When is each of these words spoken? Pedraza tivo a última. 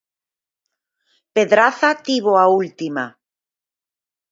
Pedraza 1.35 1.89
tivo 2.05 2.31
a 2.43 2.45
última. 2.61 3.05